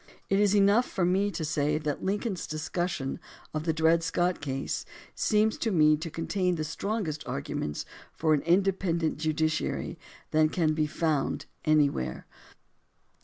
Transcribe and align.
It 0.31 0.39
is 0.39 0.55
enough 0.55 0.87
for 0.87 1.05
me 1.05 1.29
to 1.29 1.45
say 1.45 1.77
that 1.77 2.03
Lincoln's 2.03 2.47
discussion 2.47 3.19
of 3.53 3.65
the 3.65 3.71
Dred 3.71 4.01
Scott 4.01 4.41
case 4.41 4.83
seems 5.13 5.59
to 5.59 5.69
me 5.69 5.95
to 5.97 6.09
contain 6.09 6.55
the 6.55 6.63
strongest 6.63 7.21
arguments 7.27 7.85
for 8.11 8.33
an 8.33 8.41
independent 8.41 9.19
judiciary 9.19 9.99
that 10.31 10.51
can 10.51 10.73
be 10.73 10.87
foimd 10.87 11.45
any 11.65 11.87
where. 11.87 12.25